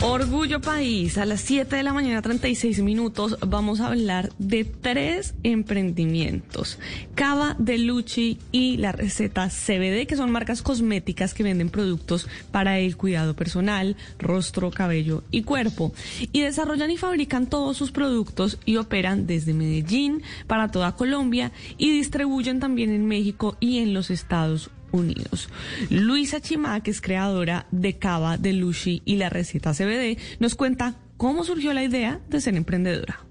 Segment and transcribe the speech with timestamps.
[0.00, 5.34] Orgullo País, a las 7 de la mañana 36 minutos vamos a hablar de tres
[5.42, 6.78] emprendimientos.
[7.16, 12.78] Cava de Luchi y la receta CBD, que son marcas cosméticas que venden productos para
[12.78, 15.92] el cuidado personal, rostro, cabello y cuerpo.
[16.30, 21.90] Y desarrollan y fabrican todos sus productos y operan desde Medellín para toda Colombia y
[21.90, 25.48] distribuyen también en México y en los Estados Unidos.
[25.90, 30.96] Luisa Chimá, que es creadora de Cava, de Lushi y la receta CBD, nos cuenta
[31.16, 33.27] cómo surgió la idea de ser emprendedora.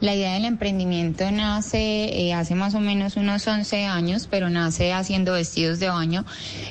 [0.00, 4.92] La idea del emprendimiento nace eh, hace más o menos unos 11 años, pero nace
[4.92, 6.24] haciendo vestidos de baño.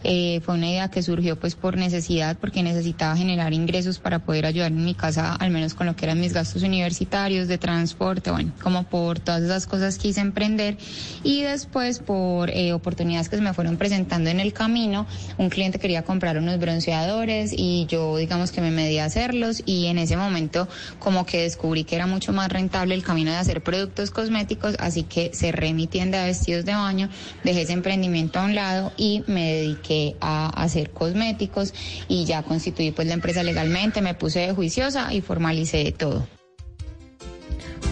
[0.06, 4.46] Eh, fue una idea que surgió pues por necesidad, porque necesitaba generar ingresos para poder
[4.46, 8.32] ayudar en mi casa, al menos con lo que eran mis gastos universitarios, de transporte,
[8.32, 10.78] bueno, como por todas esas cosas quise emprender.
[11.22, 15.06] Y después por eh, oportunidades que se me fueron presentando en el camino,
[15.38, 19.88] un cliente quería comprar unos bronceadores y yo digamos que me medí a hacerlos y
[19.88, 20.70] en ese momento
[21.00, 25.04] como que descubrí que era mucho más rentable el camino de hacer productos cosméticos, así
[25.04, 27.10] que cerré mi tienda de vestidos de baño,
[27.44, 31.74] dejé ese emprendimiento a un lado y me dediqué a hacer cosméticos
[32.08, 36.37] y ya constituí pues la empresa legalmente, me puse de juiciosa y formalicé todo.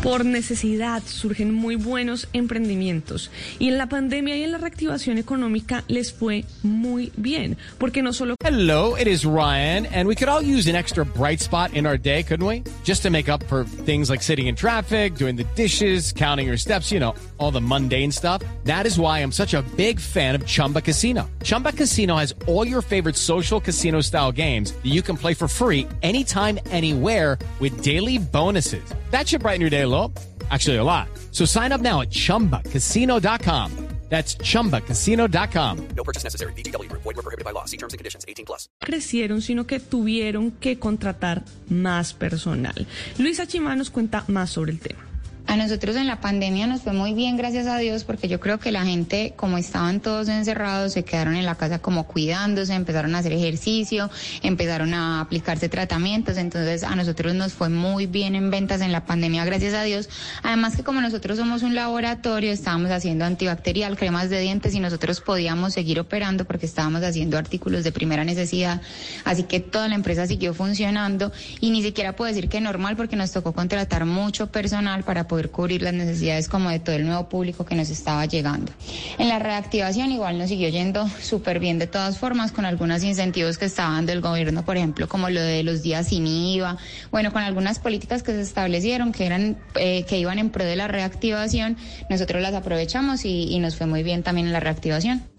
[0.06, 5.84] Por necesidad surgen muy buenos emprendimientos y en la pandemia y en la reactivación económica
[5.88, 10.43] les fue muy bien, porque no solo Hello, it is Ryan and we could all
[10.43, 12.61] use an extra bright spot in our day, couldn't we?
[12.83, 16.58] Just to make up for things like sitting in traffic, doing the dishes, counting your
[16.58, 18.43] steps, you know, all the mundane stuff.
[18.66, 21.27] That is why I'm such a big fan of Chumba Casino.
[21.42, 25.48] Chumba Casino has all your favorite social casino style games that you can play for
[25.48, 28.83] free anytime anywhere with daily bonuses.
[29.15, 30.11] That should brighten your day a little.
[30.52, 31.08] Actually, a lot.
[31.31, 33.71] So sign up now at chumbacasino.com.
[34.09, 35.87] That's chumbacasino.com.
[35.95, 36.53] No purchase necessary.
[36.53, 36.92] BGW.
[36.92, 37.65] Void were prohibited by law.
[37.65, 38.25] See terms and conditions.
[38.27, 38.70] 18 plus.
[38.81, 42.87] crecieron, sino que tuvieron que contratar más personal.
[43.17, 45.14] Luisa Chimá nos cuenta más sobre el tema.
[45.48, 48.58] A nosotros en la pandemia nos fue muy bien, gracias a Dios, porque yo creo
[48.58, 53.14] que la gente, como estaban todos encerrados, se quedaron en la casa como cuidándose, empezaron
[53.14, 54.10] a hacer ejercicio,
[54.42, 59.05] empezaron a aplicarse tratamientos, entonces a nosotros nos fue muy bien en ventas en la
[59.05, 60.10] pandemia, gracias a Dios.
[60.42, 65.22] Además que como nosotros somos un laboratorio, estábamos haciendo antibacterial, cremas de dientes y nosotros
[65.22, 68.82] podíamos seguir operando porque estábamos haciendo artículos de primera necesidad,
[69.26, 73.16] así que toda la empresa siguió funcionando y ni siquiera puedo decir que normal porque
[73.16, 77.30] nos tocó contratar mucho personal para poder cubrir las necesidades como de todo el nuevo
[77.30, 78.72] público que nos estaba llegando.
[79.18, 83.58] En la reactivación igual nos siguió yendo súper bien de todas formas con algunos incentivos
[83.58, 86.78] que estaban dando el gobierno, por ejemplo, como lo de los días sin IVA,
[87.12, 90.76] bueno, con algunas políticas que se establecieron que eran eh, que iban en pro de
[90.76, 91.78] la reactivación,
[92.10, 95.35] nosotros las aprovechamos y nos fue muy bien también en la reactivación.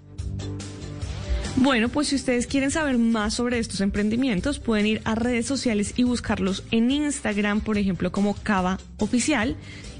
[1.58, 5.94] Bueno, pues si ustedes quieren saber más sobre estos emprendimientos, pueden ir a redes sociales
[5.96, 9.56] y buscarlos en Instagram, por ejemplo, como Cava Oficial.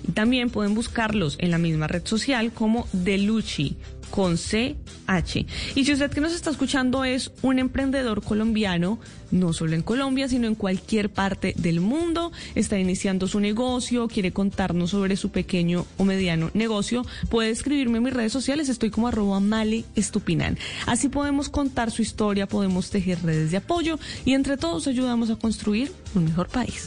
[0.06, 3.77] Y también pueden buscarlos en la misma red social como Deluchi
[4.11, 5.47] con CH.
[5.75, 8.99] Y si usted que nos está escuchando es un emprendedor colombiano,
[9.31, 14.33] no solo en Colombia, sino en cualquier parte del mundo, está iniciando su negocio, quiere
[14.33, 19.09] contarnos sobre su pequeño o mediano negocio, puede escribirme en mis redes sociales, estoy como
[19.09, 19.84] arroba male.
[20.87, 25.37] Así podemos contar su historia, podemos tejer redes de apoyo y entre todos ayudamos a
[25.37, 26.87] construir un mejor país.